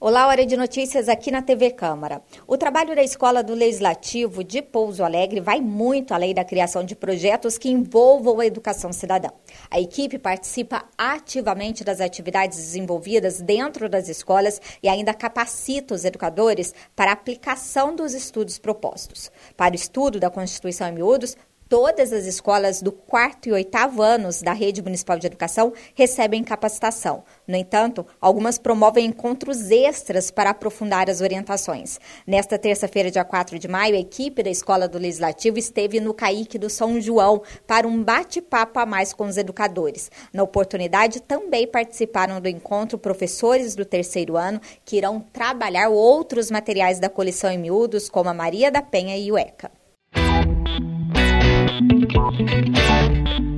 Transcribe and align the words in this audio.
Olá, 0.00 0.26
hora 0.26 0.44
de 0.44 0.56
notícias 0.56 1.08
aqui 1.08 1.30
na 1.30 1.40
TV 1.40 1.70
Câmara. 1.70 2.20
O 2.48 2.56
trabalho 2.56 2.96
da 2.96 3.02
Escola 3.02 3.44
do 3.44 3.54
Legislativo 3.54 4.42
de 4.42 4.60
Pouso 4.60 5.04
Alegre 5.04 5.40
vai 5.40 5.60
muito 5.60 6.12
além 6.12 6.34
da 6.34 6.44
criação 6.44 6.82
de 6.82 6.96
projetos 6.96 7.56
que 7.56 7.70
envolvam 7.70 8.40
a 8.40 8.46
educação 8.46 8.92
cidadã. 8.92 9.28
A 9.70 9.78
equipe 9.78 10.18
participa 10.18 10.84
ativamente 10.98 11.84
das 11.84 12.00
atividades 12.00 12.58
desenvolvidas 12.58 13.40
dentro 13.40 13.88
das 13.88 14.08
escolas 14.08 14.60
e 14.82 14.88
ainda 14.88 15.14
capacita 15.14 15.94
os 15.94 16.04
educadores 16.04 16.74
para 16.96 17.12
a 17.12 17.14
aplicação 17.14 17.94
dos 17.94 18.14
estudos 18.14 18.58
propostos. 18.58 19.30
Para 19.56 19.72
o 19.72 19.76
estudo 19.76 20.18
da 20.18 20.28
Constituição 20.28 20.88
em 20.88 20.92
miúdos, 20.92 21.36
Todas 21.70 22.12
as 22.12 22.26
escolas 22.26 22.82
do 22.82 22.90
quarto 22.90 23.48
e 23.48 23.52
oitavo 23.52 24.02
anos 24.02 24.42
da 24.42 24.52
Rede 24.52 24.82
Municipal 24.82 25.20
de 25.20 25.28
Educação 25.28 25.72
recebem 25.94 26.42
capacitação. 26.42 27.22
No 27.46 27.54
entanto, 27.54 28.04
algumas 28.20 28.58
promovem 28.58 29.06
encontros 29.06 29.70
extras 29.70 30.32
para 30.32 30.50
aprofundar 30.50 31.08
as 31.08 31.20
orientações. 31.20 32.00
Nesta 32.26 32.58
terça-feira, 32.58 33.08
dia 33.08 33.22
4 33.22 33.56
de 33.56 33.68
maio, 33.68 33.94
a 33.94 34.00
equipe 34.00 34.42
da 34.42 34.50
Escola 34.50 34.88
do 34.88 34.98
Legislativo 34.98 35.60
esteve 35.60 36.00
no 36.00 36.12
CAIC 36.12 36.58
do 36.58 36.68
São 36.68 37.00
João 37.00 37.40
para 37.68 37.86
um 37.86 38.02
bate-papo 38.02 38.80
a 38.80 38.84
mais 38.84 39.12
com 39.12 39.26
os 39.26 39.36
educadores. 39.36 40.10
Na 40.32 40.42
oportunidade, 40.42 41.22
também 41.22 41.68
participaram 41.68 42.40
do 42.40 42.48
encontro 42.48 42.98
professores 42.98 43.76
do 43.76 43.84
terceiro 43.84 44.36
ano 44.36 44.60
que 44.84 44.96
irão 44.96 45.24
trabalhar 45.32 45.88
outros 45.88 46.50
materiais 46.50 46.98
da 46.98 47.08
coleção 47.08 47.48
em 47.48 47.58
miúdos, 47.58 48.08
como 48.08 48.28
a 48.28 48.34
Maria 48.34 48.72
da 48.72 48.82
Penha 48.82 49.16
e 49.16 49.30
o 49.30 49.38
ECA. 49.38 49.70
Thank 51.80 53.40
you. 53.40 53.49